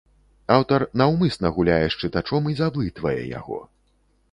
[0.53, 3.63] Аўтар наўмысна гуляе з чытачом і заблытвае яго.